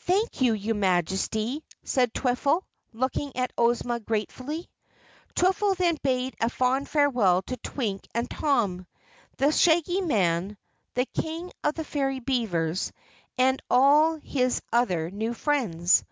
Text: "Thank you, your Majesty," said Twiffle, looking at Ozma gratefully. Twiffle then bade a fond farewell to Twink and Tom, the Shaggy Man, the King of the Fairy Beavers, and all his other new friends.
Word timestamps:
"Thank 0.00 0.42
you, 0.42 0.52
your 0.52 0.74
Majesty," 0.74 1.64
said 1.84 2.12
Twiffle, 2.12 2.64
looking 2.92 3.34
at 3.34 3.50
Ozma 3.56 3.98
gratefully. 3.98 4.68
Twiffle 5.34 5.74
then 5.74 5.96
bade 6.02 6.36
a 6.38 6.50
fond 6.50 6.86
farewell 6.86 7.40
to 7.44 7.56
Twink 7.56 8.06
and 8.14 8.28
Tom, 8.30 8.86
the 9.38 9.52
Shaggy 9.52 10.02
Man, 10.02 10.58
the 10.92 11.06
King 11.06 11.50
of 11.62 11.76
the 11.76 11.84
Fairy 11.84 12.20
Beavers, 12.20 12.92
and 13.38 13.62
all 13.70 14.16
his 14.16 14.60
other 14.70 15.10
new 15.10 15.32
friends. 15.32 16.04